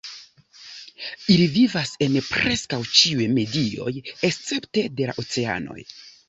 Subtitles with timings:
[1.33, 3.93] Ili vivas en preskaŭ ĉiuj medioj,
[4.31, 5.79] escepte de la oceanoj.